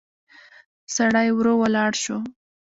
سړی 0.95 1.27
ورو 1.33 1.53
ولاړ 1.61 1.91
شو. 2.03 2.17